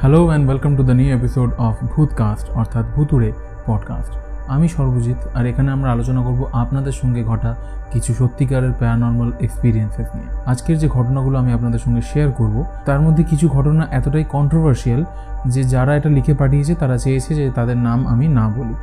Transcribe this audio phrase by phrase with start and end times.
[0.00, 3.32] Hello and welcome to the new episode of Bhootcast অর্থাৎ ভুতুড়ে
[3.66, 4.12] podcast
[4.54, 7.50] আমি সর্বজিৎ, আর এখানে আমরা আলোচনা করব আপনাদের সঙ্গে ঘটা
[7.92, 13.22] কিছু সত্যিকারের প্যারানর্মাল এক্সপিরিয়েন্সেস নিয়ে। আজকের যে ঘটনাগুলো আমি আপনাদের সঙ্গে শেয়ার করব, তার মধ্যে
[13.24, 15.02] কিছু ঘটনা এতটাই কন্ট্রোভার্সিয়াল
[15.46, 18.74] যে যারা এটা লিখে পাঠিয়েছে, তারা চেয়েছে যে তাদের নাম আমি না বলি।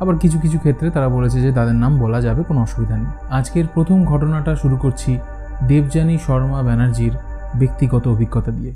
[0.00, 3.66] আবার কিছু কিছু ক্ষেত্রে তারা বলেছে যে তাদের নাম বলা যাবে, কোনো অসুবিধা নেই। আজকের
[3.74, 5.10] প্রথম ঘটনাটা শুরু করছি
[5.68, 7.14] দেবযানী শর্মা ব্যানার্জির
[7.60, 8.72] ব্যক্তিগত অভিজ্ঞতা দিয়ে।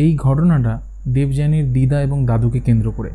[0.00, 3.10] এই ঘটনাটা দেবযানীর দিদা এবং দাদুকে কেন্দ্র করে।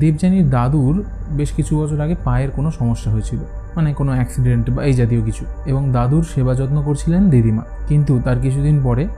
[0.00, 3.38] দেবযানীর দাদুর বেশ কিছু বছর আগে পায়ের কোনো সমস্যা হয়েছিল
[3.76, 8.38] মানে কোনো অ্যাক্সিডেন্ট বা এই জাতীয় কিছু। এবং দাদুর সেবা যত্ন করছিলেন দিদিমা। কিন্তু তার
[8.40, 9.08] কিছুদিন পরে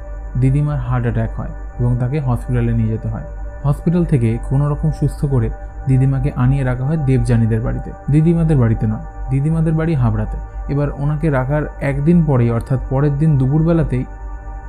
[0.40, 3.26] দিদিমার হার্ট অ্যাটাক হয় এবং তাকে হসপিটালে নিয়ে যেতে হয়।
[3.64, 5.50] হসপিটাল থেকে কোনো রকম সুস্থ করে
[5.86, 10.38] দিদিমাকে আনিয়ে রাখা হয় দেবযানীদের বাড়িতে। দিদিমাদের বাড়িতে নয়, দিদিমাদের বাড়ি হাবড়াতে।
[10.72, 14.04] এবার ওনাকে রাখার একদিন পরেই, অর্থাৎ পরের দিন দুপুরবেলাতেই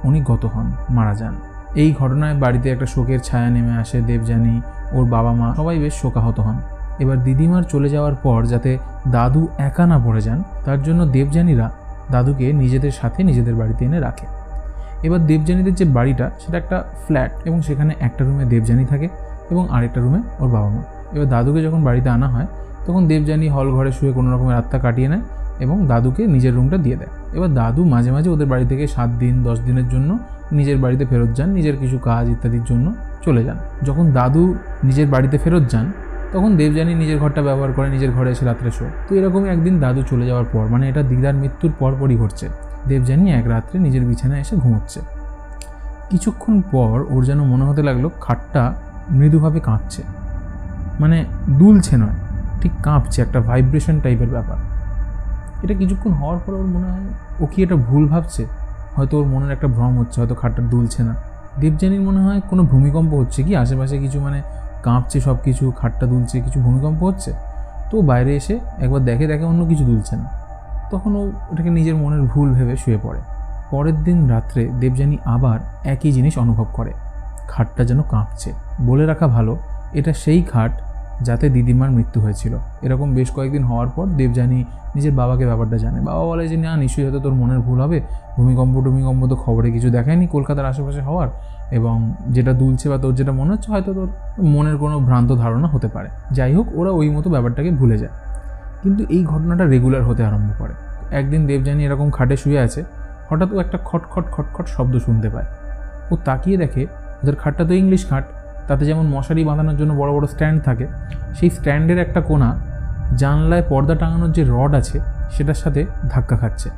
[0.04, 1.36] উনি গত হন, মারা যান।
[1.76, 6.40] এই ঘটনায় বাড়িতে একটা শোকের ছায়া নেমে আসে দেবযানী, ওর বাবা মা, সবাই বেশ শোকাহত
[6.40, 6.58] হন।
[7.00, 8.78] এবার দিদিমার চলে যাওয়ার পর যাতে
[9.08, 11.72] দাদু একা না পড়ে যান, তার জন্য দেবযানীরা
[12.12, 14.26] দাদুকে নিজেদের সাথে নিজেদের বাড়িতে এনে রাখে।
[15.04, 19.10] এবার দেবযানীদের যে বাড়িটা, সেটা একটা ফ্ল্যাট এবং সেখানে একটা রুমে দেবযানী থাকে
[19.52, 20.82] এবং আরেকটা রুমে ওর বাবা মা।
[21.14, 22.46] এবার দাদুকে যখন বাড়িতে আনা হয়,
[22.86, 25.22] তখন দেবযানী হল ঘরে শুয়ে কোনো রকমের আত্মা কাটিয়ে নেয়
[25.60, 29.44] এবং দাদুকে নিজের রুমটা দিয়ে দেয়। এবার দাদু মাঝে মাঝে ওদের বাড়ি থেকে সাত দিন,
[29.44, 30.18] দশ দিনের জন্য
[30.52, 32.94] নিজের বাড়িতে ফেরত যান, নিজের কিছু কাজ ইত্যাদির জন্য
[33.26, 35.92] চলে যান। যখন দাদু নিজের বাড়িতে ফেরত যান,
[36.34, 40.02] তখন দেবযানী নিজের ঘরটা ব্যবহার করে নিজের ঘরে এসে রাত্রে শোয়। তো এরকমই একদিন দাদু
[40.10, 42.50] চলে যাওয়ার পর মানে এটা দিদার মৃত্যুর পরপরই ঘটছে।
[42.88, 45.00] দেবযানী এক রাত্রে নিজের বিছানায় এসে ঘুমোচ্ছে।
[46.10, 48.74] কিছুক্ষণ পর ওর যেন মনে হতে লাগল খাটটা
[49.12, 50.04] মৃদুভাবে কাঁপছে।
[51.00, 52.18] মানে দুলছে নয়,
[52.62, 54.58] ঠিক কাঁপছে, একটা ভাইব্রেশন টাইপের ব্যাপার।
[55.64, 57.08] এটা কিছুক্ষণ হওয়ার পর ওর মনে হয়
[57.40, 58.46] ও কি এটা ভুল ভাবছে?
[58.96, 61.16] হয়তো ওর মনের একটা ভ্রম হচ্ছে, হয়তো খাটটা দুলছে না।
[61.60, 63.56] দেবযানীর মনে হয় কোনো ভূমিকম্প হচ্ছে কি?
[63.56, 64.42] আশেপাশে কিছু মানে
[64.84, 67.34] কাঁপছে সব কিছু খাটটা দুলছে, কিছু ভূমিকম্প হচ্ছে?
[67.92, 70.30] তো বাইরে এসে একবার দেখে দেখে অন্য কিছু দুলছে না।
[70.92, 73.20] তখন ও ওটাকে নিজের মনের ভুল ভেবে শুয়ে পড়ে।
[73.72, 76.92] পরের দিন রাত্রে দেবযানী আবার একই জিনিস অনুভব করে।
[77.48, 79.58] খাটটা যেন কাঁপছে। বলে রাখা ভালো,
[79.94, 80.72] এটা সেই খাট
[81.22, 84.64] যাতে দিদিমার মৃত্যু হয়েছিল। এরকম বেশ কয়েকদিন হওয়ার পর দেবযানী
[84.96, 88.02] নিজের বাবাকে ব্যাপারটা জানে। বাবা বলে যে, না, নিশ্চয়ই হয়তো তোর মনের ভুল হবে।
[88.38, 91.28] ভূমিকম্প টুমিকম্প তো খবরে কিছু দেখায়নি কলকাতার আশেপাশে হওয়ার।
[91.72, 94.10] এবং যেটা দুলছে বা তোর যেটা মনে হচ্ছে, হয়তো তোর
[94.44, 98.12] মনের কোনো ভ্রান্ত ধারণা হতে পারে। যাই হোক, ওরা ওই মতো ব্যাপারটাকে ভুলে যায়।
[98.84, 100.74] কিন্তু এই ঘটনাটা রেগুলার হতে আরম্ভ করে।
[101.16, 102.84] একদিন দেবযানী এরকম খাটে শুয়ে আছে,
[103.30, 105.46] হঠাৎ ও একটা খটখট খটখট শব্দ শুনতে পায়।
[106.12, 106.88] ও তাকিয়ে দেখে,
[107.24, 108.24] ওদের খাটটা তো ইংলিশ খাট।
[108.68, 110.88] তাতে যেমন মশারি বাঁধানোর জন্য বড় বড় স্ট্যান্ড থাকে,
[111.36, 112.56] সেই স্ট্যান্ডের একটা কোণা
[113.18, 115.00] জানলায় পর্দা টাঙানোর যে রড আছে,
[115.32, 116.70] সেটার সাথে ধাক্কা খাচ্ছে।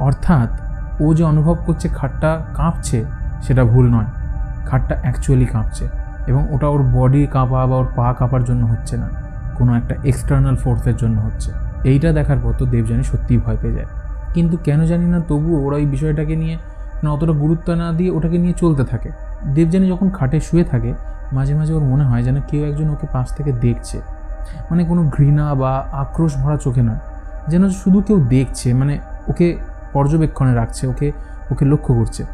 [0.00, 0.48] অর্থাৎ
[1.00, 3.04] ও যে অনুভব করছে খাটটা কাঁপছে,
[3.42, 4.04] সেটা ভুল নয়।
[4.66, 5.88] খাটটা অ্যাকচুয়ালি কাঁপছে
[6.26, 9.08] এবং ওটা ওর বডি কাঁপা বা ওর পা কাঁপার জন্য হচ্ছে না।
[9.54, 11.52] কোনো একটা এক্সটার্নাল ফোর্সের জন্য হচ্ছে।
[11.84, 13.86] এইটা দেখার পর তো দেবযানী সত্যিই ভয় পেয়ে যায়।
[14.34, 16.58] কিন্তু কেন জানি না তবুও ওরা এই বিষয়টাকে নিয়ে
[17.02, 19.10] না অতটা গুরুত্ব না দিয়ে ওটাকে নিয়ে চলতে থাকে।
[19.54, 20.94] দেবযানী যখন খাটে শুয়ে থাকে,
[21.32, 24.00] মাঝে মাঝে ওর মনে হয় যেন কেউ একজন ওকে পাশ থেকে দেখছে।
[24.70, 27.00] মানে কোনো ঘৃণা বা আক্রোশ ভরা চোখে নয়।
[27.48, 28.98] যেন শুধু কেউ দেখছে মানে
[29.28, 29.56] ওকে
[29.92, 31.12] পর্যবেক্ষণে রাখছে, ওকে
[31.50, 32.24] ওকে লক্ষ্য করছে।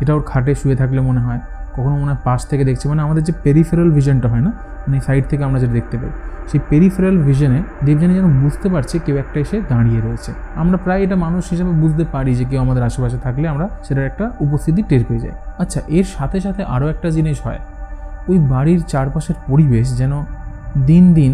[0.00, 1.40] এটা ওর খাটে শুয়ে থাকলে মনে হয়,
[1.72, 4.52] কখনো মনে হয় পাশ থেকে দেখছে। মানে আমাদের যে পেরিফেরাল ভিশনটা হয় না
[4.88, 6.12] মানে সাইড থেকে আমরা যেটা দেখতে পাই,
[6.50, 10.30] সেই পেরিফেরাল ভিশনে দেবযানী যেন বুঝতে পারছে কেউ একটা এসে দাঁড়িয়ে রয়েছে।
[10.62, 14.24] আমরা প্রায় এটা মানুষ হিসেবে বুঝতে পারি যে কেউ আমাদের আশেপাশে থাকলে আমরা সেটার একটা
[14.44, 17.60] উপস্থিতি টের পেয়ে যাই। আচ্ছা এর সাথে সাথে আরও একটা জিনিস হয়,
[18.30, 20.12] ওই বাড়ির চারপাশের পরিবেশ যেন
[20.90, 21.32] দিন দিন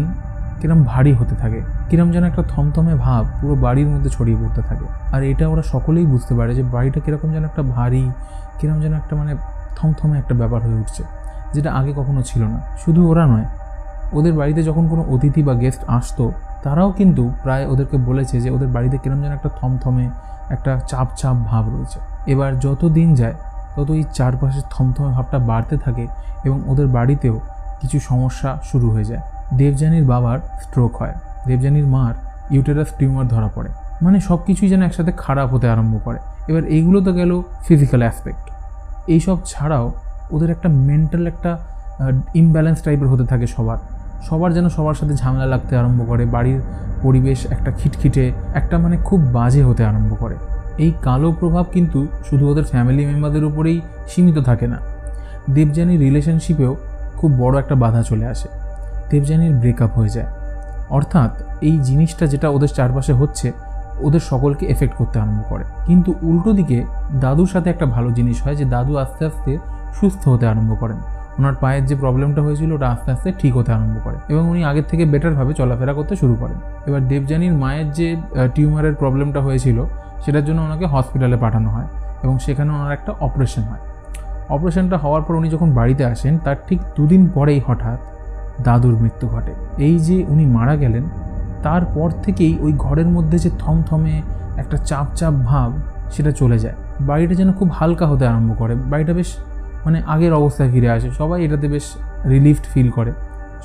[0.59, 4.85] কিরম ভারী হতে থাকে, কিরম যেন একটা থমথমে ভাব পুরো বাড়ির মধ্যে ছড়িয়ে পড়তে থাকে।
[5.15, 8.03] আর এটা ওরা সকলেই বুঝতে পারে যে বাড়িটা কীরকম যেন একটা ভারী,
[8.59, 9.31] কিরম যেন একটা মানে
[9.77, 11.03] থমথমে একটা ব্যাপার হয়ে উঠছে।
[11.55, 13.45] যেটা আগে কখনো ছিল না। শুধু ওরা নয়,
[14.13, 16.25] ওদের বাড়িতে যখন কোনো অতিথি বা গেস্ট আসতো,
[16.63, 20.05] তারাও কিন্তু প্রায় ওদেরকে বলেছে যে ওদের বাড়িতে কিরম যেন একটা থমথমে,
[20.49, 21.99] একটা চাপ চাপ ভাব রয়েছে।
[22.31, 23.35] এবার যত দিন যায়
[23.75, 26.05] তত এই চারপাশের থমথমে ভাবটা বাড়তে থাকে
[26.43, 27.39] এবং ওদের বাড়িতেও
[27.81, 29.21] কিছু সমস্যা শুরু হয়ে যায়।
[29.53, 31.13] দেবযানীর বাবার স্ট্রোক হয়।
[31.47, 32.13] দেবযানীর মার
[32.49, 33.69] ইউটেরাস টিউমার ধরা পড়ে।
[34.01, 37.31] মানে সব কিছুই যেন একসাথে খারাপ হতে আরম্ভ করে। এবার এইগুলো তো গেল
[37.67, 38.45] ফিজিক্যাল অ্যাসপেক্ট
[39.07, 39.85] এইসব ছাড়াও
[40.31, 41.57] ওদের একটা মেন্টাল একটা
[42.33, 43.77] ইমব্যালেন্স টাইপের হতে থাকে সবার।
[44.29, 46.61] সবার যেন সবার সাথে ঝামেলা লাগতে আরম্ভ করে, বাড়ির
[47.01, 50.35] পরিবেশ একটা খিটখিটে, একটা মানে খুব বাজে হতে আরম্ভ করে।
[50.77, 54.77] এই কালো প্রভাব কিন্তু শুধু ওদের ফ্যামিলি মেম্বারদের উপরেই সীমিত থাকে না।
[55.49, 56.75] দেবযানী রিলেশনশিপেও
[57.17, 58.47] খুব বড় একটা বাধা চলে আসে।
[59.09, 60.27] দেবযানীর ব্রেকআপ হয়ে যায়।
[60.89, 63.51] অর্থাৎ এই জিনিসটা যেটা ওদের চারপাশে হচ্ছে,
[64.01, 66.83] ওদের সকলকে এফেক্ট করতে আরম্ভ করে। কিন্তু উল্টো দিকে
[67.21, 69.57] দাদুর সাথে একটা ভালো জিনিস হয় যে, দাদু আস্তে আস্তে
[69.99, 70.97] সুস্থ হতে আরম্ভ করেন।
[71.39, 74.83] ওনার পায়ের যে প্রবলেমটা হয়েছিল, ওটা আস্তে আস্তে ঠিক হতে আরম্ভ করে এবং উনি আগের
[74.83, 78.07] থেকে বেটারভাবে চলাফেরা করতে শুরু করেন। এবার দেবযানীর মায়ের যে
[78.55, 79.77] টিউমারের প্রবলেমটা হয়েছিল,
[80.25, 81.87] সেটার জন্য ওনাকে হসপিটালে পাঠানো হয়
[82.23, 83.79] এবং সেখানে ওনার একটা অপারেশন হয়।
[84.49, 87.99] অপারেশনটা হওয়ার পর উনি যখন বাড়িতে আসেন, তার ঠিক দুদিন পরেই হঠাৎ
[88.63, 91.03] দাদুর মৃত্যু ঘটে। এই যে উনি মারা গেলেন,
[91.63, 94.21] তারপর থেকেই ওই ঘরের মধ্যে যে থমথমে
[94.57, 95.69] একটা চাপ চাপ ভাব,
[96.11, 99.29] সেটা চলে যায়। বাড়িটা যেন খুব হালকা হতে আরম্ভ করে। বাড়িটা বেশ
[99.85, 101.85] মানে আগের অবস্থায় ফিরে আসে। সবাই এটাতে বেশ
[102.25, 103.11] রিলিফড ফিল করে।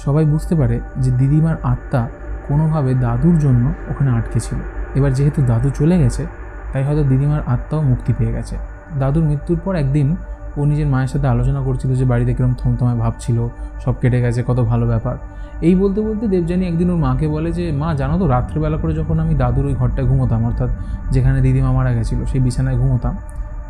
[0.04, 2.08] সবাই বুঝতে পারে যে দিদিমার আত্মা
[2.48, 4.58] কোনোভাবে দাদুর জন্য ওখানে আটকে ছিল।
[4.94, 6.26] এবার যেহেতু দাদু চলে গেছে,
[6.72, 8.56] তাই হয়তো দিদিমার আত্মাও মুক্তি পেয়ে গেছে।
[8.98, 10.16] দাদুর মৃত্যুর পর একদিন
[10.56, 13.48] ও নিজের মায়ের সাথে আলোচনা করছিল যে বাড়িতে কিরম থমথমে ভাবছিল
[13.84, 15.16] সব কেটে গেছে, কত ভালো ব্যাপার।
[15.60, 19.20] এই বলতে বলতে দেবযানী একদিন ওর মাকে বলে যে, মা, জানো তো রাত্রেবেলা করে যখন
[19.20, 20.70] আমি দাদুর ওই ঘরটায় ঘুমোতাম, অর্থাৎ
[21.10, 23.14] যেখানে দিদিমা মারা গেছিল, সেই বিছানায় ঘুমোতাম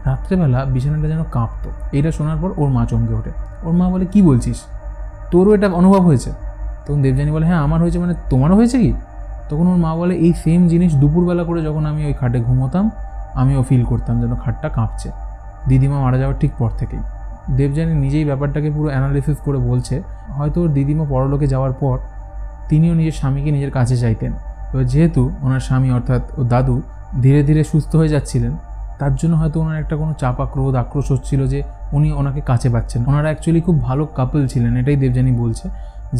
[0.06, 3.30] রাত্রেবেলা বিছানাটা যেন কাঁপতো। এইটা শোনার পর ওর মা চমকে ওঠে।
[3.62, 4.60] ওর মা বলে, কি বলছিস?
[5.30, 6.30] তোরও এটা অনুভব হয়েছে?
[6.86, 8.92] তখন দেবযানী বলে হ্যাঁ আমার হয়েছে মানে তোমারও হয়েছে কি?
[9.50, 12.90] তখন ওর মা বলে, এই সেম জিনিস দুপুরবেলা করে যখন আমি ওই খাটে ঘুমোতাম
[13.34, 15.10] আমিও ফিল করতাম যেন খাটটা কাঁপছে।
[15.68, 17.00] দিদিমা মারা যাওয়ার ঠিক পর থেকেই।
[17.56, 21.98] দেবযানী নিজেই ব্যাপারটাকে পুরো অ্যানালিসিস করে বলছে। হয়তো ওর দিদিমা পরলোকে যাওয়ার পর
[22.68, 24.32] তিনিও নিজের স্বামীকে নিজের কাছে চাইতেন।
[24.72, 26.82] এবার যেহেতু ওনার স্বামী অর্থাৎ ও দাদু
[27.22, 28.56] ধীরে ধীরে সুস্থ হয়ে যাচ্ছিলেন
[29.00, 31.60] তার জন্য হয়তো ওনার একটা কোনো চাপা ক্রোধ আক্রোশ হচ্ছিল যে
[31.96, 35.66] উনি ওনাকে কাছে পাচ্ছেন। ওনারা অ্যাকচুয়ালি খুব ভালো কাপল ছিলেন, এটাই দেবযানী বলছে,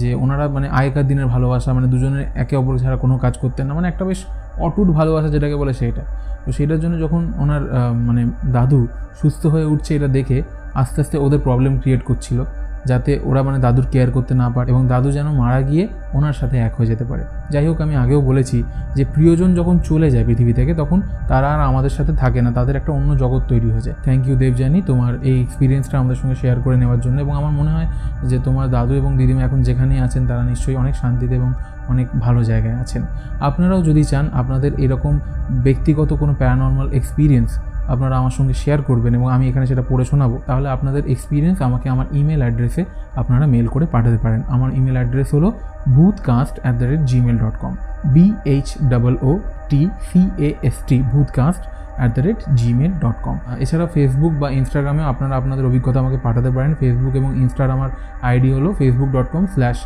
[0.01, 3.73] যে ওনারা মানে আগেকার দিনের ভালোবাসা মানে দুজনের একে অপর ছাড়া কোনো কাজ করতেন না।
[3.79, 4.21] মানে একটা বেশ
[4.67, 6.03] অটুট ভালোবাসা যেটাকে বলে সেটা
[6.45, 7.63] তো সেটার জন্য যখন ওনার
[8.09, 8.23] মানে
[8.57, 8.81] দাদু
[9.21, 10.39] সুস্থ হয়ে উঠছে এটা দেখে,
[10.81, 12.39] আস্তে আস্তে ওদের প্রবলেম ক্রিয়েট করছিল।
[12.87, 16.59] যাতে ওরা মানে দাদুর কেয়ার করতে না পারে এবং দাদু যেন মারা গিয়ে ওনার সাথে
[16.59, 18.63] এক হয়ে যেতে পারে। যাই হোক, আমি আগেও বলেছি
[18.97, 22.77] যে প্রিয়জন যখন চলে যায় পৃথিবী থেকে, তখন তারা আর আমাদের সাথে থাকে না, তাদের
[22.77, 26.61] একটা অন্য জগৎ তৈরি হয়ে যায়। থ্যাংক ইউ দেবজানি তোমার এই এক্সপিরিয়েন্সটা আমাদের সঙ্গে শেয়ার
[26.61, 27.87] করে নেওয়ার জন্য এবং আমার মনে হয়
[28.25, 31.53] যে তোমার দাদু এবং দিদিমা এখন যেখানেই আছেন, তারা নিশ্চয়ই অনেক শান্তিতে এবং
[31.89, 33.03] অনেক ভালো জায়গায় আছেন।
[33.41, 35.19] আপনারাও যদি চান আপনাদের এরকম
[35.51, 37.59] ব্যক্তিগত কোনো প্যারানর্মাল এক্সপিরিয়েন্স
[37.93, 41.87] আপনারা আমার সঙ্গে শেয়ার করবেন এবং আমি এখানে সেটা পড়ে শোনাবো, তাহলে আপনাদের এক্সপিরিয়েন্স আমাকে
[41.95, 42.83] আমার ইমেল অ্যাড্রেসে
[43.21, 45.49] আপনারা মেল করে পাঠাতে পারেন। আমার ইমেল অ্যাড্রেস হলো
[45.97, 47.73] Bhootcast at the rate Gmail dot com
[48.15, 49.33] B H double O
[49.71, 51.63] T C A S T Bhootcast
[51.99, 56.51] at the rate Gmail dot com এছাড়া ফেসবুক বা ইনস্টাগ্রামে আপনারা আপনাদের অভিজ্ঞতা আমাকে পাঠাতে
[56.57, 57.91] পারেন। ফেসবুক এবং ইনস্টার আমার
[58.29, 59.79] আইডি হলো Facebook dot com slash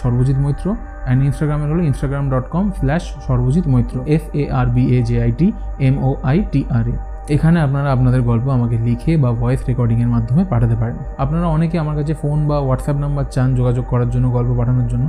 [0.00, 0.66] Sarbajit Maitra
[1.06, 5.16] and ইনস্টাগ্রামের হলো Instagram dot com slash Sarbajit Maitra F A R B A J
[5.26, 5.46] I T
[5.88, 6.94] M O I T R A
[7.28, 11.96] এখানে আপনারা আপনাদের গল্প আমাকে লিখে বা ভয়েস রেকর্ডিংয়ের মাধ্যমে পাঠাতে পারেন। আপনারা অনেকে আমার
[11.96, 15.08] কাছে ফোন বা হোয়াটসঅ্যাপ নাম্বার চান যোগাযোগ করার জন্য, গল্প পাঠানোর জন্য।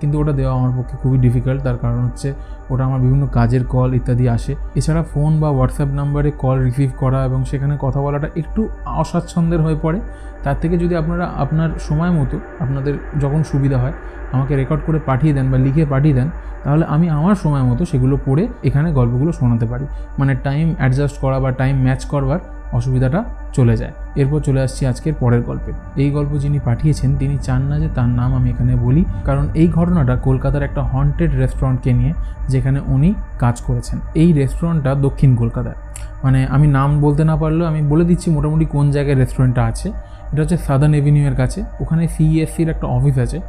[0.00, 2.34] কিন্তু ওটা দেওয়া আমার পক্ষে খুবই ডিফিকাল্ট তার কারণ হচ্ছে
[2.70, 7.24] ওটা আমার বিভিন্ন কাজের কল ইত্যাদি আসে। এছাড়া ফোন বা হোয়াটসঅ্যাপ নাম্বারে কল রিসিভ করা
[7.24, 10.00] এবং সেখানে কথা বলাটা একটু অস্বাচ্ছন্দ্যের হয়ে পড়ে।
[10.44, 13.92] তার থেকে যদি আপনারা আপনার সময় মতো আপনাদের যখন সুবিধা হয়
[14.32, 16.28] আমাকে রেকর্ড করে পাঠিয়ে দেন বা লিখে পাঠিয়ে দেন,
[16.64, 19.86] তাহলে আমি আমার সময় মতো সেগুলো পড়ে এখানে গল্পগুলো শোনাতে পারি।
[20.18, 22.38] মানে টাইম অ্যাডজাস্ট করা বা টাইম ম্যাচ করবার
[22.72, 27.62] অসুবিধাটা চলে যায়। এরপর চলে আসছি আজকের পরের গল্পে। এই গল্প যিনি পাঠিয়েছেন, তিনি চান
[27.62, 32.12] না যে তার নাম আমি এখানে বলি, কারণ এই ঘটনাটা কলকাতার একটা হন্টেড রেস্টুরেন্টকে নিয়ে
[32.48, 35.74] যেখানে উনি কাজ করেছেন। এই রেস্টুরেন্টটা দক্ষিণ কলকাতায়।
[36.22, 39.92] মানে আমি নাম বলতে না পারলেও আমি বলে দিচ্ছি মোটামুটি কোন জায়গায় রেস্টুরেন্টটা আছে।
[40.34, 43.40] এটা হচ্ছে সাদার্ন এভিনিউয়ের কাছে। ওখানে সিইএসসির একটা অফিস আছে।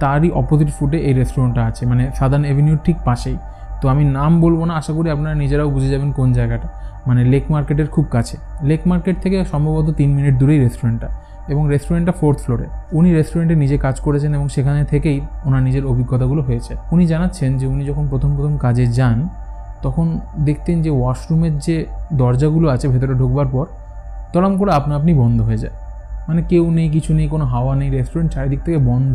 [0.00, 3.36] তারই অপোজিট ফুটে এই রেস্টুরেন্টটা আছে। মানে সাদার্ন এভিনিউর ঠিক পাশেই।
[3.80, 6.68] তো আমি নাম বলব না, আশা করি আপনারা নিজেরাও বুঝে যাবেন কোন জায়গাটা।
[7.06, 11.08] মানে লেক মার্কেটের খুব কাছে। লেক মার্কেট থেকে সম্ভবত তিন মিনিট দূরেই রেস্টুরেন্টটা
[11.48, 16.42] এবং রেস্টুরেন্টটা ফোর্থ ফ্লোরে উনি রেস্টুরেন্টে নিজে কাজ করেছেন এবং সেখানে থেকেই ওনার নিজের অভিজ্ঞতাগুলো
[16.42, 19.28] হয়েছে। উনি জানাচ্ছেন যে উনি যখন প্রথম প্রথম কাজে যান,
[19.82, 23.66] তখন দেখতেন যে ওয়াশরুমের যে দরজাগুলো আছে ভেতরে ঢুকবার পর,
[24.32, 25.72] তরম করে আপনা আপনি বন্ধ হয়ে যায়।
[26.28, 29.14] মানে কেউ নেই, কিছু নেই, কোনো হাওয়া নেই রেস্টুরেন্ট চারিদিক থেকে বন্ধ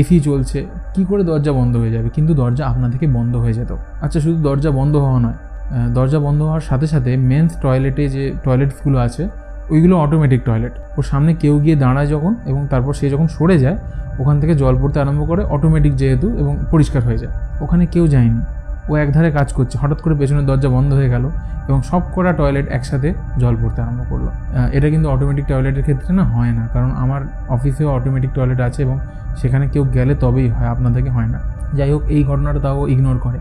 [0.00, 0.58] এসি চলছে,
[0.94, 2.08] কি করে দরজা বন্ধ হয়ে যাবে?
[2.16, 3.70] কিন্তু দরজা আপনা থেকে বন্ধ হয়ে যেত।
[4.04, 5.38] আচ্ছা শুধু দরজা বন্ধ হওয়া নয়
[5.96, 9.22] দরজা বন্ধ হওয়ার সাথে সাথে মেন্স টয়লেটে যে টয়লেটসগুলো আছে,
[9.72, 13.78] ওইগুলো অটোমেটিক টয়লেট ওর সামনে কেউ গিয়ে দাঁড়ায় যখন এবং তারপর সে যখন সরে যায়,
[14.20, 17.32] ওখান থেকে জল পড়তে আরম্ভ করে অটোমেটিক যেহেতু এবং পরিষ্কার হয়ে যায়।
[17.64, 18.42] ওখানে কেউ যায়নি।
[18.90, 21.24] ও একধারে কাজ করছে। হঠাৎ করে পেছনের দরজা বন্ধ হয়ে গেল
[21.68, 23.08] এবং সব কটা টয়লেট একসাথে
[23.42, 24.26] জল পড়তে আরম্ভ করল।
[24.76, 27.20] এটা কিন্তু অটোমেটিক টয়লেটের ক্ষেত্রে না হয় না, কারণ আমার
[27.56, 28.96] অফিসেও অটোমেটিক টয়লেট আছে এবং
[29.40, 31.38] সেখানে কেউ গেলে তবেই হয় আপনাদেরকে হয় না।
[31.78, 33.38] যাই হোক, এই ঘটনাটা তাও ইগনোর করে।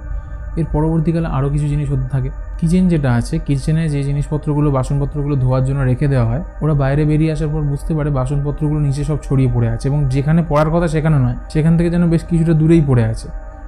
[0.59, 2.29] এর পরবর্তীকালে আরও কিছু জিনিস হতে থাকে।
[2.59, 7.31] কিচেন যেটা আছে কিচেনে যে জিনিসপত্রগুলো, বাসনপত্রগুলো ধোয়ার জন্য রেখে দেওয়া হয়, ওরা বাইরে বেরিয়ে
[7.35, 11.17] আসার পর বুঝতে পারে বাসনপত্রগুলো নিচে সব ছড়িয়ে পড়ে আছে এবং যেখানে পড়ার কথা সেখানে
[11.25, 13.27] নয়, সেখান থেকে যেন বেশ কিছুটা দূরেই পড়ে আছে।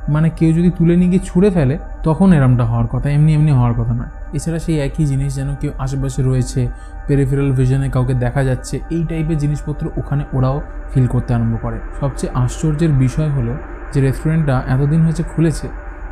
[0.10, 3.74] মানে কেউ যদি তুলে নিয়ে গিয়ে ছুঁড়ে ফেলে, তখন এরমটা হওয়ার কথা, এমনি এমনি হওয়ার
[3.74, 6.68] কথা নয়। এছাড়া সেই একই জিনিস যেন কেউ আশেপাশে রয়েছে
[7.08, 10.62] পেরিফেরাল ভিশনে কাউকে দেখা যাচ্ছে, এই টাইপের জিনিসপত্র ওখানে ওরাও
[10.94, 13.54] ফিল করতে আরম্ভ করে। সবচেয়ে আশ্চর্যের বিষয় হলো
[13.94, 15.68] যে রেস্টুরেন্টটা এতদিন হয়েছে খুলেছে,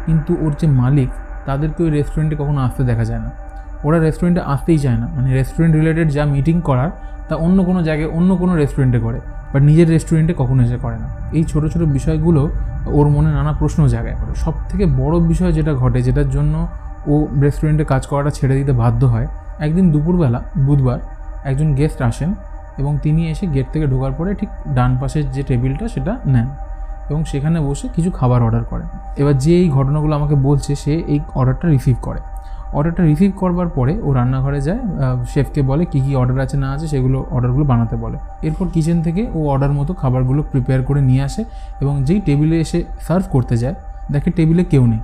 [0.05, 1.09] কিন্তু ওর যে মালিক,
[1.45, 3.31] তাদেরকে ওই রেস্টুরেন্টে কখনো আসতে দেখা যায় না।
[3.83, 6.89] ওরা রেস্টুরেন্টে আসতেই চায় না। মানে রেস্টুরেন্ট রিলেটেড যা মিটিং করার,
[7.29, 9.19] তা অন্য কোনো জায়গায় অন্য কোনো রেস্টুরেন্টে করে।
[9.53, 12.41] বাট নিজের রেস্টুরেন্টে কখনো এসে করে না। এই ছোটো ছোটো বিষয়গুলো
[12.97, 16.55] ওর মনে নানা প্রশ্ন জায়গায় করে সব থেকে বড় বিষয় যেটা ঘটে, যেটার জন্য
[17.07, 19.27] ও রেস্টুরেন্টে কাজ করাটা ছেড়ে দিতে বাধ্য হয়,
[19.59, 20.99] একদিন দুপুরবেলা, বুধবার,
[21.49, 22.29] একজন গেস্ট আসেন
[22.77, 26.47] এবং তিনি এসে গেট থেকে ঢোকার পরে ঠিক ডান পাশের যে টেবিলটা সেটা নেন
[27.09, 28.87] এবং সেখানে বসে কিছু খাবার অর্ডার করেন।
[29.17, 32.19] এবার যে এই ঘটনাগুলো আমাকে বলছে, সে এই অর্ডারটা রিসিভ করে।
[32.77, 34.81] অর্ডারটা রিসিভ করবার পরে ও রান্নাঘরে যায়
[35.33, 39.21] শেফকে বলে কী কী অর্ডার আছে না আছে সেগুলো অর্ডারগুলো বানাতে বলে। এরপর কিচেন থেকে
[39.37, 41.41] ও অর্ডার মতো খাবারগুলো প্রিপেয়ার করে নিয়ে আসে
[41.81, 43.75] এবং যেই টেবিলে এসে সার্ভ করতে যায়,
[44.13, 45.01] দেখে টেবিলে কেউ নেই।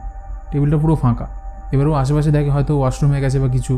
[0.52, 1.26] টেবিলটা পুরো ফাঁকা।
[1.74, 3.74] এবার ও আশেপাশে দেখে হয়তো ওয়াশরুমে গেছে বা কিছু,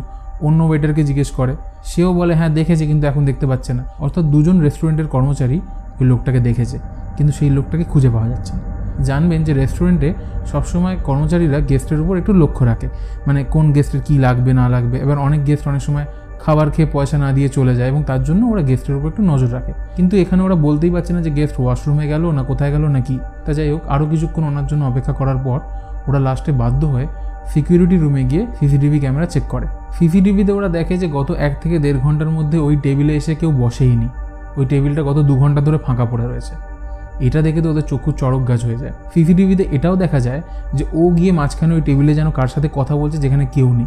[0.48, 1.54] অন্য ওয়েটারকে জিজ্ঞেস করে।
[1.90, 5.58] সেও বলে হ্যাঁ দেখেছে, কিন্তু এখন দেখতে পাচ্ছে না। অর্থাৎ দুজন রেস্টুরেন্টের কর্মচারী
[6.00, 6.78] ওই লোকটাকে দেখেছে,
[7.18, 8.62] কিন্তু সেই লোকটাকে খুঁজে পাওয়া যাচ্ছে না।
[9.04, 10.14] জানবেন যে রেস্টুরেন্টে
[10.46, 12.88] সবসময় কর্মচারীরা গেস্টের উপর একটু লক্ষ্য রাখে।
[13.28, 16.06] মানে কোন গেস্টের কী লাগবে, না লাগবে। এবার অনেক গেস্ট অনেক সময়
[16.40, 19.54] খাবার খেয়ে পয়সা না দিয়ে চলে যায় এবং তার জন্য ওরা গেস্টের উপর একটু নজর
[19.54, 23.00] রাখে। কিন্তু এখানে ওরা বলতেই পারছে না যে গেস্ট ওয়াশরুমে গেল না কোথায় গেল না
[23.00, 25.60] কি। তা যাই হোক, আরও কিছুক্ষণ ওনার জন্য অপেক্ষা করার পর
[26.08, 27.08] ওরা লাস্টে বাধ্য হয়ে
[27.48, 32.00] সিকিউরিটি রুমে গিয়ে সিসিটিভি ক্যামেরা চেক করে। সিসিটিভিতে ওরা দেখে যে গত এক থেকে দেড়
[32.00, 34.10] ঘণ্টার মধ্যে ওই টেবিলে এসে কেউ বসেইনি।
[34.58, 36.77] ওই টেবিলটা গত দু ঘণ্টা ধরে ফাঁকা পড়ে রয়েছে।
[37.20, 40.42] এটা দেখে তো ওদের চক্ষু চড়ক গাছ হয়ে যায়। সিসিটিভিতে এটাও দেখা যায়
[40.74, 43.86] যে ও গিয়ে মাঝখানে ওই টেবিলে যেন কার সাথে কথা বলছে যেখানে কেউ নেই।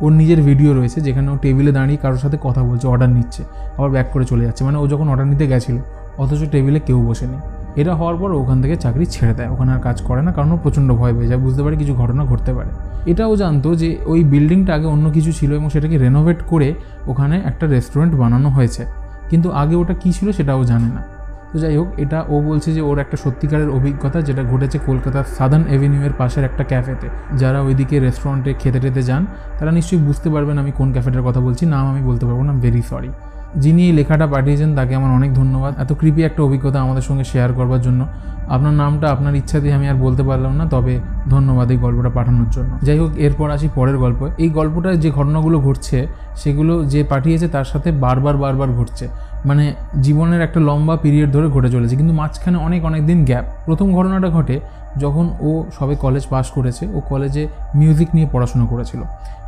[0.00, 3.42] ওর নিজের ভিডিও রয়েছে যেখানে ও টেবিলে দাঁড়িয়ে কারোর সাথে কথা বলছে অর্ডার নিচ্ছে,
[3.76, 5.78] আবার ব্যাক করে চলে যাচ্ছে। মানে ও যখন অর্ডার নিতে গেছিল,
[6.18, 7.36] অথচ টেবিলে কেউ বসেনি
[7.76, 10.56] এটা হওয়ার পর ওখান থেকে চাকরি ছেড়ে দেয়। ওখানে আর কাজ করে না, কারণ ও
[10.56, 12.68] প্রচণ্ড ভয় পেয়ে যায়, বুঝতে পারে কিছু ঘটনা ঘটতে পারে।
[13.06, 16.74] এটাও জানতো যে ওই বিল্ডিংটা আগে অন্য কিছু ছিল এবং সেটাকে রেনোভেট করে
[17.06, 18.84] ওখানে একটা রেস্টুরেন্ট বানানো হয়েছে।
[19.30, 21.17] কিন্তু আগে ওটা কী ছিল সেটাও জানে না।
[21.52, 25.64] তো যাই হোক, এটা ও বলছে যে ওর একটা সত্যিকারের অভিজ্ঞতা যেটা ঘটেছে কলকাতার সাদার্ন
[25.68, 29.26] এভিনিউয়ের পাশের একটা ক্যাফেতে। যারা ওইদিকে রেস্টুরেন্টে খেতে টেতে যান,
[29.58, 32.82] তারা নিশ্চয়ই বুঝতে পারবেন আমি কোন ক্যাফেটার কথা বলছি। নাম আমি বলতে পারব না ভেরি
[32.82, 33.10] সরি
[33.56, 37.52] যিনি এই লেখাটা পাঠিয়েছেন, তাকে আমার অনেক ধন্যবাদ। এত কৃপি একটা অভিজ্ঞতা আমাদের সঙ্গে শেয়ার
[37.52, 38.06] করবার জন্য।
[38.48, 41.00] আপনার নামটা, আপনার ইচ্ছাতেই আমি আর বলতে পারলাম না, তবে
[41.30, 45.60] ধন্যবাদ এই গল্পটা পাঠানোর জন্য। যাই হোক, এরপর আসি পরের গল্প। এই গল্পটায় যে ঘটনাগুলো
[45.60, 49.08] ঘটছে, সেগুলো যে পাঠিয়েছে, তার সাথে বারবার বারবার ঘটছে।
[49.44, 53.94] মানে জীবনের একটা লম্বা পিরিয়ড ধরে ঘটে চলেছে। কিন্তু মাঝখানে অনেক অনেক দিন গ্যাপ প্রথম
[53.94, 54.60] ঘটনাটা ঘটে
[54.98, 59.00] যখন ও সবে কলেজ পাস করেছে। ও কলেজে মিউজিক নিয়ে পড়াশোনা করেছিল।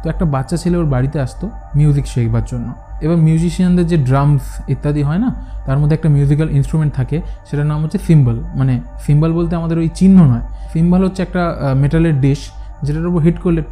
[0.03, 5.03] তো একটা বাচ্চা ছেলে ওর বাড়িতে আসতো মিউজিক শেখবার জন্য। এবার মিউজিশিয়ানদের যে ড্রামস ইত্যাদি
[5.03, 5.31] হয় না,
[5.67, 9.89] তার মধ্যে একটা মিউজিক্যাল ইনস্ট্রুমেন্ট থাকে। সেটার নাম হচ্ছে সিম্বল মানে সিম্বল বলতে আমাদের ওই
[9.95, 12.51] চিহ্ন নয়। সিম্বল হচ্ছে একটা মেটালের ডিশ
[12.83, 13.63] যেটার উপর হিট করলে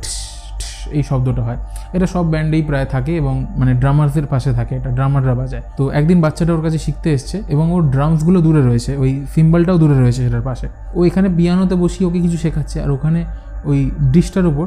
[0.98, 1.58] এই শব্দটা হয়।
[1.96, 6.18] এটা সব ব্যান্ডেই প্রায় থাকে এবং মানে ড্রামার্সের পাশে থাকে এটা ড্রামাররা বাজায়। তো একদিন
[6.20, 10.44] বাচ্চাটা ওর কাছে শিখতে এসছে এবং ওর ড্রামসগুলো দূরে রয়েছে, ওই সিম্বলটাও দূরে রয়েছে সেটার
[10.50, 13.20] পাশে। ও এখানে পিয়ানোতে বসিয়ে ওকে কিছু শেখাচ্ছে আর ওখানে
[13.64, 13.78] ওই
[14.14, 14.66] ডিশটার উপর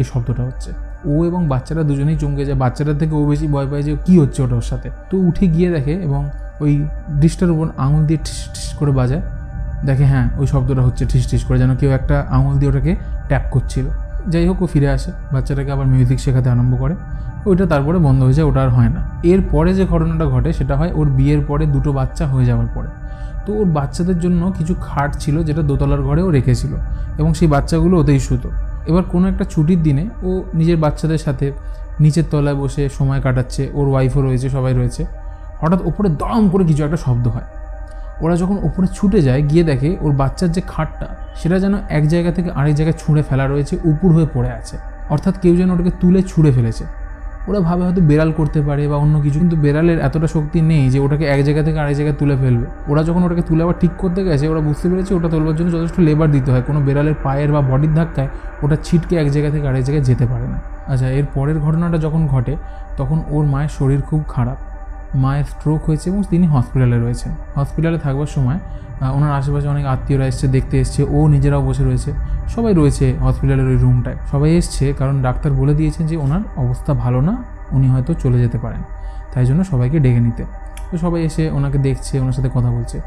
[0.00, 0.70] এই শব্দটা হচ্ছে।
[1.10, 4.38] ও এবং বাচ্চারা দুজনেই চমকে যায়। বাচ্চাটার থেকে ও বেশি ভয় পায় যে কী হচ্ছে
[4.42, 6.22] ওটা ওর সাথে। তো উঠে গিয়ে দেখে এবং
[6.60, 6.72] ওই
[7.20, 9.22] ডিশটার উপর আঙুল দিয়ে ঠিস ঠিস করে বাজায়।
[9.88, 12.92] দেখে হ্যাঁ ওই শব্দটা হচ্ছে ঠিস ঠিস করে যেন কেউ একটা আঙুল দিয়ে ওটাকে
[13.32, 13.86] ট্যাপ করছিল।
[14.32, 16.94] যাই হোক, ও ফিরে আসে। বাচ্চাটাকে আবার মিউজিক শেখাতে আরম্ভ করে।
[17.46, 19.00] ওইটা তারপরে বন্ধ হয়ে যায়, ওটা আর হয় না।
[19.32, 22.88] এর পরে যে ঘটনাটা ঘটে, সেটা হয় ওর বিয়ের পরে দুটো বাচ্চা হয়ে যাওয়ার পরে।
[23.46, 26.72] তো ওর বাচ্চাদের জন্য কিছু খাট ছিল, যেটা দোতলার ঘরেও রেখেছিল
[27.18, 28.48] এবং সেই বাচ্চাগুলো ওতেই শুতো।
[28.86, 31.46] এবার কোনো একটা ছুটির দিনে ও নিজের বাচ্চাদের সাথে
[32.00, 35.02] নিচের তলায় বসে সময় কাটাচ্ছে, ওর ওয়াইফও রয়েছে, সবাই রয়েছে।
[35.60, 37.48] হঠাৎ ওপরে দম করে কিছু একটা শব্দ হয়।
[38.22, 41.08] ওরা যখন ওপরে ছুটে যায়, গিয়ে দেখে ওর বাচ্চার যে খাটটা,
[41.40, 44.76] সেটা যেন এক জায়গা থেকে আরেক জায়গায় ছুঁড়ে ফেলা রয়েছে, উপুর হয়ে পড়ে আছে।
[45.10, 46.84] অর্থাৎ কেউ যেন ওটাকে তুলে ছুঁড়ে ফেলেছে।
[47.48, 50.98] ওরা ভাবে হয়তো বেড়াল করতে পারে বা অন্য কিছু, কিন্তু বেড়ালের এতটা শক্তি নেই যে
[50.98, 54.24] ওটাকে এক জায়গা থেকে আরেক জায়গায় তুলে ফেলবে। ওরা যখন ওটাকে তুলে আবার ঠিক করতে
[54.24, 57.60] গেছে, ওরা বুঝতে পেরেছে ওটা তোলবার জন্য যথেষ্ট লেবার দিতে হয়। কোনো বেড়ালের পায়ের বা
[57.60, 58.28] বডির ধাক্কায়
[58.62, 62.26] ওটা ছিটকে এক জায়গা থেকে আরেক জায়গায় যেতে পারে না। আচ্ছা এর পরের ঘটনাটা যখন
[62.26, 62.56] ঘটে,
[62.96, 64.71] তখন ওর মায়ের শরীর খুব খারাপ।
[65.14, 68.58] মায়ের স্ট্রোক হয়েছে এবং তিনি হসপিটালে রয়েছেন। হসপিটালে থাকবার সময়
[69.00, 72.12] ওনার আশেপাশে অনেক আত্মীয়রা এসছে, দেখতে এসছে, ও নিজেরাও বসে রয়েছে।
[72.48, 77.20] সবাই রয়েছে হসপিটালের ওই রুমটায় সবাই এসছে কারণ ডাক্তার বলে দিয়েছেন যে ওনার অবস্থা ভালো
[77.20, 77.36] না,
[77.72, 78.82] উনি হয়তো চলে যেতে পারেন।
[79.34, 80.44] তাই জন্য সবাইকে ডেকে নিতে।
[80.90, 83.00] তো সবাই এসে ওনাকে দেখছে, ওনার সাথে কথা বলছে।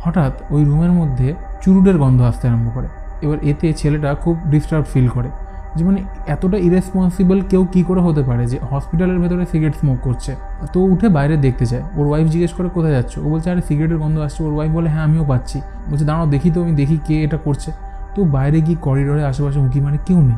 [0.00, 2.88] হঠাৎ ওই রুমের মধ্যে চুরুটের গন্ধ আসতে আরম্ভ করে।
[3.22, 5.28] এবার এতে ছেলেটা খুব ডিস্টার্ব ফিল করে।
[5.76, 10.34] যে মানে এতটা ইরেসপন্সিবল কেউ কী করে হতে পারে যে হসপিটালের ভেতরে সিগারেট স্মোক করছে?
[10.72, 13.18] তো উঠে বাইরে দেখতে চায় ওর ওয়াইফ জিজ্ঞেস করে, কোথায় যাচ্ছ?
[13.18, 15.60] ও বলছে, আরে সিগারেটের গন্ধ আসছে। ওর ওয়াইফ বলে হ্যাঁ আমিও পাচ্ছি।
[15.90, 17.70] বলছে, দাঁড়াও, দেখি তো, আমি দেখি কে এটা করছে।
[18.14, 20.36] তো বাইরে গিয়ে করিডোরে আশেপাশে উঁকি মারে, কেউ নেই।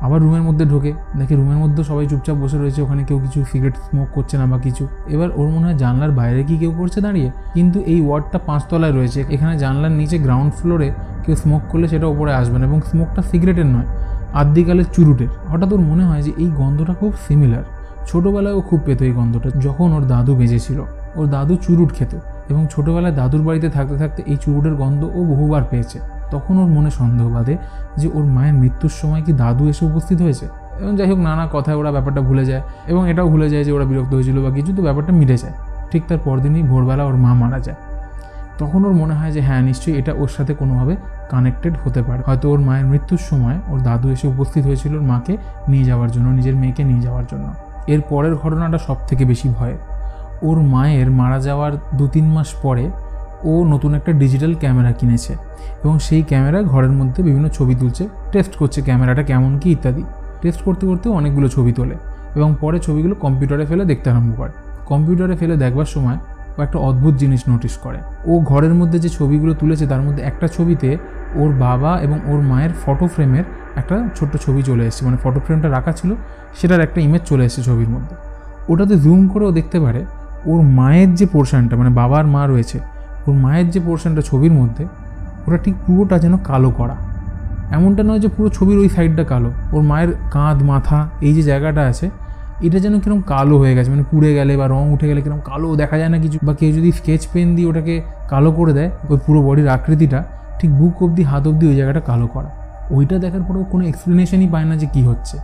[0.00, 3.76] আবার রুমের মধ্যে ঢোকে। দেখে রুমের মধ্যে সবাই চুপচাপ বসে রয়েছে, ওখানে কেউ কিছু সিগারেট
[3.76, 7.30] স্মোক করছে না বা কিছু। এবার ওর মনে হয় জানলার বাইরে কি কেউ করছে দাঁড়িয়ে।
[7.54, 10.92] কিন্তু এই ওয়ার্ডটা পাঁচতলায় রয়েছে। এখানে জানলার নিচে গ্রাউন্ড ফ্লোরে
[11.24, 13.88] কেউ স্মোক করলে সেটা ওপরে আসবে না এবং স্মোকটা সিগারেটের নয়।
[14.34, 17.62] আদ্যিকালের চুরুটের। হঠাৎ ওর মনে হয় যে এই গন্ধটা খুব সিমিলার
[18.06, 20.82] ছোটোবেলায় ও খুব পেতো এই গন্ধটা, যখন ওর দাদু বেঁচেছিল।
[21.16, 22.14] ওর দাদু চুরুট খেত
[22.48, 25.98] এবং ছোটোবেলায় দাদুর বাড়িতে থাকতে থাকতে এই চুরুটের গন্ধ ও বহুবার পেয়েছে।
[26.30, 27.56] তখন ওর মনে সন্দেহ বাঁধে
[27.96, 30.46] যে ওর মায়ের মৃত্যুর সময় কি দাদু এসে উপস্থিত হয়েছে?
[30.80, 33.84] এবং যাই হোক, নানা কথায় ওরা ব্যাপারটা ভুলে যায় এবং এটাও ভুলে যায় যে ওরা
[33.84, 35.52] বিরক্ত হয়েছিল বা কিছু, তো ব্যাপারটা মিটে যায়।
[35.90, 37.76] ঠিক তার পরদিনই ভোরবেলা ওর মা মারা যায়।
[38.58, 40.96] তখন ওর মনে হয় যে হ্যাঁ নিশ্চয়ই এটা ওর সাথে কোনোভাবে
[41.30, 45.36] কানেক্টেড হতে পারে। হয়তো ওর মায়ের মৃত্যুর সময় ওর দাদু এসে উপস্থিত হয়েছিল ওর মাকে
[45.68, 47.46] নিয়ে যাওয়ার জন্য, নিজের মেয়েকে নিয়ে যাওয়ার জন্য।
[47.86, 49.76] এর পরের ঘটনাটা সব থেকে বেশি ভয়
[50.42, 52.90] ওর মায়ের মারা যাওয়ার দু তিন মাস পরে
[53.44, 55.32] ও নতুন একটা ডিজিটাল ক্যামেরা কিনেছে
[55.84, 60.02] এবং সেই ক্যামেরা ঘরের মধ্যে বিভিন্ন ছবি তুলছে টেস্ট করছে ক্যামেরাটা কেমন কি ইত্যাদি।
[60.42, 61.94] টেস্ট করতে করতে অনেকগুলো ছবি তোলে
[62.34, 64.52] এবং পরে ছবিগুলো কম্পিউটারে ফেলে দেখতে আরম্ভ করে।
[64.86, 66.18] কম্পিউটারে ফেলে দেখবার সময়
[66.58, 70.46] ও একটা অদ্ভুত জিনিস নোটিস করে। ও ঘরের মধ্যে যে ছবিগুলো তুলেছে, তার মধ্যে একটা
[70.48, 70.88] ছবিতে
[71.34, 73.44] ওর বাবা এবং ওর মায়ের ফটো ফ্রেমের
[73.76, 76.14] একটা ছোট্ট ছবি চলে এসেছে। মানে ফটো ফ্রেমটা রাখা ছিল,
[76.54, 78.14] সেটার একটা ইমেজ চলে এসেছে ছবির মধ্যে।
[78.68, 80.04] ওটাতে জুম করেও দেখতে পারে,
[80.46, 82.78] ওর মায়ের যে পোর্শনটা মানে বাবার মা রয়েছে,
[83.26, 84.84] ওর মায়ের যে পোর্শনটা ছবির মধ্যে,
[85.46, 86.96] ওটা ঠিক পুরোটা যেন কালো করা।
[87.70, 91.82] এমনটা নয় যে পুরো ছবির ওই সাইডটা কালো। ওর মায়ের কাঁধ, মাথা, এই যে জায়গাটা
[91.82, 92.10] আছে,
[92.62, 95.76] এটা যেন কীরকম কালো হয়ে গেছে মানে পুড়ে গেলে বা রং উঠে গেলে কীরকম কালো
[95.76, 99.18] দেখা যায় না কিছু। বা কেউ যদি স্কেচ পেন দিয়ে ওটাকে কালো করে দেয়, ওই
[99.26, 100.24] পুরো বডির আকৃতিটা
[100.60, 102.50] ঠিক বুক অবধি, হাত অবধি ওই জায়গাটা কালো করা।
[102.90, 105.38] ওইটা দেখার পরেও কোনো এক্সপ্লেনেশনই পায় না যে কী হচ্ছে।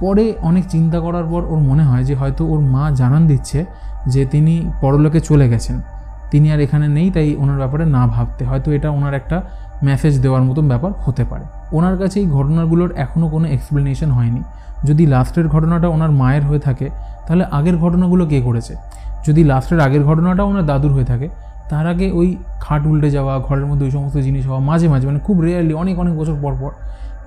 [0.00, 3.64] পরে অনেক চিন্তা করার পর ওর মনে হয় যে হয়তো ওর মা জানান দিচ্ছে
[4.06, 5.82] যে তিনি পরলোকে চলে গেছেন।
[6.30, 9.42] তিনি আর এখানে নেই, তাই ওনার ব্যাপারে না ভাবতে। হয়তো এটা ওনার একটা
[9.82, 14.42] মেসেজ দেওয়ার মতন ব্যাপার হতে পারে। ওনার কাছে এই ঘটনাগুলোর এখনও কোনো এক্সপ্লেনেশন হয়নি।
[14.84, 16.90] যদি লাস্টের ঘটনাটা ওনার মায়ের হয়ে থাকে,
[17.26, 18.74] তাহলে আগের ঘটনাগুলো কে করেছে?
[19.26, 21.28] যদি লাস্টের আগের ঘটনাটা ওনার দাদুর হয়ে থাকে
[21.70, 25.18] তার আগে ওই খাট উল্টে যাওয়া, ঘরের মধ্যে ওই সমস্ত জিনিস হওয়া, মাঝে মাঝে মানে
[25.18, 26.70] খুব রেয়ারলি অনেক অনেক বছর পর পর,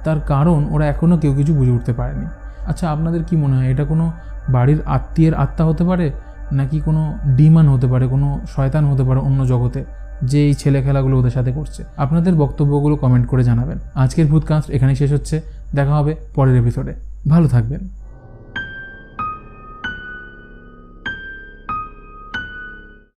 [0.04, 2.25] তার কারণ ওরা এখনও কেউ কিছু বুঝে উঠতে পারেনি।
[2.67, 4.12] আচ্ছা আপনাদের কি মনে হয়, এটা কোনো
[4.49, 6.12] বাড়ির আত্মীয়ের আত্মা হতে পারে?
[6.51, 9.84] নাকি কোনো ডিমান হতে পারে, কোনো শয়তান হতে পারে অন্য জগতে,
[10.23, 11.84] যে এই ছেলে খেলাগুলো ওদের সাথে করছে?
[11.97, 15.41] আপনাদের বক্তব্যগুলো কমেন্ট করে জানাবেন। আজকের ভূতকাস্ট এখানেই শেষ হচ্ছে।
[15.75, 16.93] দেখা হবে পরের এপিসোডে
[17.30, 18.00] ভালো থাকবেন।